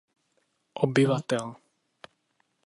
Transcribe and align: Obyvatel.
Obyvatel. 0.83 1.47